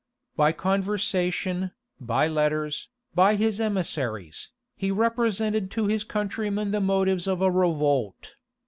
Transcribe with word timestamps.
By 0.35 0.51
conversation, 0.51 1.73
by 1.99 2.25
letters, 2.27 2.89
by 3.13 3.35
his 3.35 3.59
emissaries, 3.61 4.49
he 4.75 4.89
represented 4.89 5.69
to 5.69 5.85
his 5.85 6.03
countrymen 6.03 6.71
the 6.71 6.81
motives 6.81 7.27
of 7.27 7.39
a 7.39 7.51
revolt. 7.51 8.33